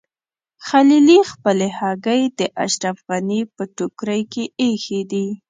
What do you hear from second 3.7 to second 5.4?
ټوکرۍ کې ایښي دي.